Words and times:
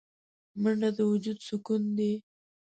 منډه 0.61 0.89
د 0.97 0.99
وجود 1.11 1.37
سکون 1.47 1.81
دی 1.97 2.13